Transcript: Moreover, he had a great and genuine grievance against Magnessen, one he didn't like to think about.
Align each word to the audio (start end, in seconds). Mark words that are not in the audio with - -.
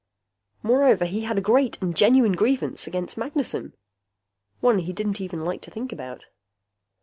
Moreover, 0.63 1.05
he 1.05 1.21
had 1.25 1.37
a 1.37 1.41
great 1.45 1.79
and 1.79 1.95
genuine 1.95 2.31
grievance 2.31 2.87
against 2.87 3.19
Magnessen, 3.19 3.75
one 4.59 4.79
he 4.79 4.93
didn't 4.93 5.19
like 5.45 5.61
to 5.61 5.69
think 5.69 5.91
about. 5.93 6.25